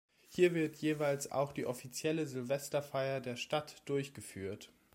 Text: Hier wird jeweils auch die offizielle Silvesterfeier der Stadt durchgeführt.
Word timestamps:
Hier 0.29 0.55
wird 0.55 0.77
jeweils 0.77 1.31
auch 1.31 1.51
die 1.51 1.67
offizielle 1.67 2.25
Silvesterfeier 2.25 3.21
der 3.21 3.35
Stadt 3.35 3.83
durchgeführt. 3.87 4.71